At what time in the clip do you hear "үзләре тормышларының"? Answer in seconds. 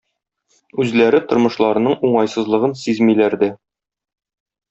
0.83-1.97